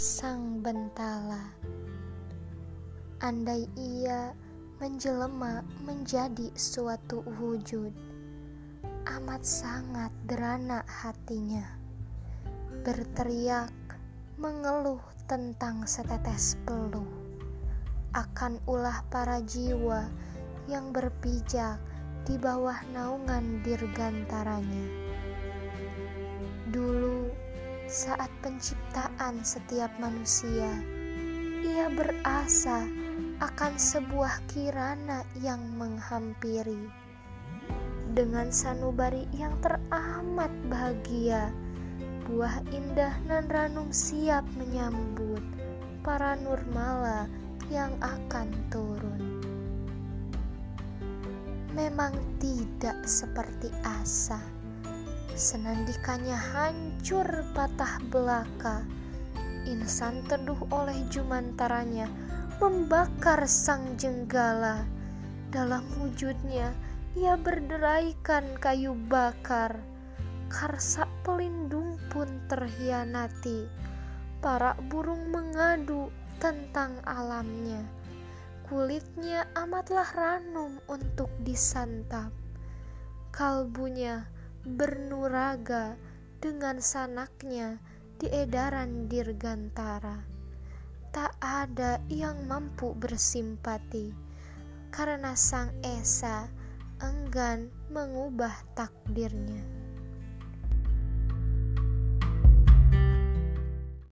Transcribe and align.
sang 0.00 0.64
bentala. 0.64 1.52
Andai 3.20 3.68
ia 3.76 4.32
menjelma 4.80 5.60
menjadi 5.84 6.48
suatu 6.56 7.20
wujud, 7.36 7.92
amat 9.04 9.44
sangat 9.44 10.08
derana 10.24 10.80
hatinya. 10.88 11.68
Berteriak, 12.80 13.76
mengeluh 14.40 15.04
tentang 15.28 15.84
setetes 15.84 16.56
peluh 16.64 17.04
akan 18.16 18.56
ulah 18.64 19.04
para 19.12 19.44
jiwa 19.44 20.08
yang 20.64 20.96
berpijak 20.96 21.76
di 22.24 22.40
bawah 22.40 22.80
naungan 22.96 23.60
dirgantaranya. 23.60 25.10
Saat 27.90 28.30
penciptaan 28.38 29.42
setiap 29.42 29.90
manusia, 29.98 30.78
ia 31.66 31.90
berasa 31.90 32.86
akan 33.42 33.74
sebuah 33.74 34.46
kirana 34.46 35.26
yang 35.42 35.58
menghampiri. 35.74 36.86
Dengan 38.14 38.54
sanubari 38.54 39.26
yang 39.34 39.58
teramat 39.58 40.54
bahagia, 40.70 41.50
buah 42.30 42.62
indah 42.70 43.10
nan 43.26 43.50
ranum 43.50 43.90
siap 43.90 44.46
menyambut 44.54 45.42
para 46.06 46.38
nurmala 46.38 47.26
yang 47.74 47.90
akan 47.98 48.54
turun. 48.70 49.42
Memang 51.74 52.14
tidak 52.38 53.02
seperti 53.02 53.66
asa 53.82 54.59
senandikannya 55.40 56.36
hancur 56.36 57.24
patah 57.56 57.96
belaka. 58.12 58.84
Insan 59.64 60.20
teduh 60.28 60.60
oleh 60.68 61.00
jumantaranya 61.08 62.12
membakar 62.60 63.48
sang 63.48 63.96
jenggala. 63.96 64.84
Dalam 65.48 65.80
wujudnya 65.96 66.76
ia 67.16 67.40
berderaikan 67.40 68.44
kayu 68.60 68.92
bakar. 69.08 69.80
Karsa 70.52 71.08
pelindung 71.24 71.96
pun 72.12 72.28
terhianati. 72.52 73.64
Para 74.44 74.76
burung 74.92 75.32
mengadu 75.32 76.12
tentang 76.36 77.00
alamnya. 77.08 77.80
Kulitnya 78.68 79.48
amatlah 79.56 80.06
ranum 80.12 80.78
untuk 80.86 81.32
disantap. 81.42 82.30
Kalbunya 83.32 84.26
bernuraga 84.64 85.96
dengan 86.40 86.80
sanaknya 86.80 87.80
di 88.20 88.28
edaran 88.28 89.08
dirgantara. 89.08 90.20
Tak 91.10 91.32
ada 91.40 91.98
yang 92.12 92.44
mampu 92.44 92.92
bersimpati 92.94 94.12
karena 94.92 95.32
sang 95.32 95.72
Esa 95.80 96.46
enggan 97.00 97.72
mengubah 97.88 98.52
takdirnya. 98.76 99.79